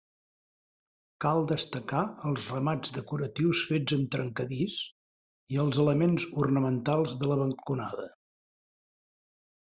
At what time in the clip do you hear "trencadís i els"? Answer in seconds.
4.17-5.79